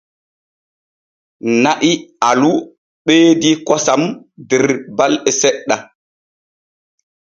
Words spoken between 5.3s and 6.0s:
seɗɗen.